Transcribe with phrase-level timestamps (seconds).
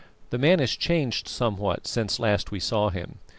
[0.31, 3.19] The man has changed somewhat since last we saw him.